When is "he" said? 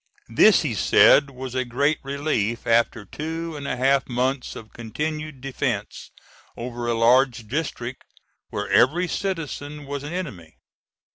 0.63-0.73